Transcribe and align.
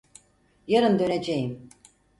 Yarın 0.67 0.99
döneceğim. 0.99 1.69